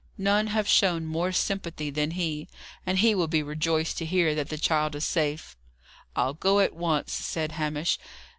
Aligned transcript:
"None 0.17 0.47
have 0.47 0.67
shown 0.67 1.05
more 1.05 1.31
sympathy 1.31 1.91
than 1.91 2.09
he, 2.17 2.47
and 2.87 2.97
he 2.97 3.13
will 3.13 3.27
be 3.27 3.43
rejoiced 3.43 3.99
to 3.99 4.05
hear 4.07 4.33
that 4.33 4.49
the 4.49 4.57
child 4.57 4.95
is 4.95 5.05
safe." 5.05 5.55
"I'll 6.15 6.33
go 6.33 6.59
at 6.59 6.73
once," 6.73 7.13
said 7.13 7.51
Hamish. 7.51 7.99